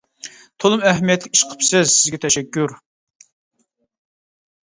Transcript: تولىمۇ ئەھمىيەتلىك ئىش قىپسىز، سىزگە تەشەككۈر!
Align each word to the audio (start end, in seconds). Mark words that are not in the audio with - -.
تولىمۇ 0.63 0.87
ئەھمىيەتلىك 0.91 1.37
ئىش 1.37 1.43
قىپسىز، 1.49 1.91
سىزگە 1.97 2.21
تەشەككۈر! 2.25 2.75